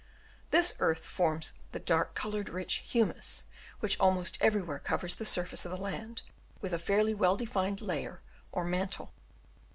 [0.49, 3.43] This earth forms the dark coloured, rich humus
[3.81, 6.23] which almost everywhere covers the surface of the land
[6.59, 9.13] with a fairly well defined layer or mantle.